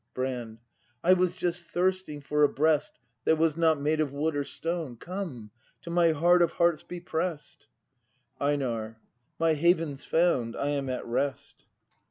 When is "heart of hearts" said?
6.11-6.81